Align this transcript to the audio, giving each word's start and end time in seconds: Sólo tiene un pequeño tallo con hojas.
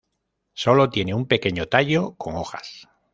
Sólo 0.55 0.89
tiene 0.89 1.13
un 1.13 1.27
pequeño 1.27 1.67
tallo 1.67 2.15
con 2.15 2.35
hojas. 2.35 2.89